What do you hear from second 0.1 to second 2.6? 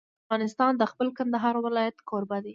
افغانستان د خپل کندهار ولایت کوربه دی.